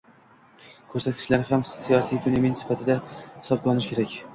[0.93, 4.23] ko‘rsatkichlari ham siyosiy fenomen sifatida hisobga olinishi kerak.